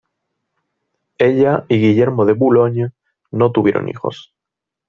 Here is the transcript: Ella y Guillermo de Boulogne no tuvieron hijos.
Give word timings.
Ella 1.19 1.63
y 1.69 1.79
Guillermo 1.79 2.25
de 2.25 2.33
Boulogne 2.33 2.91
no 3.29 3.51
tuvieron 3.51 3.87
hijos. 3.87 4.33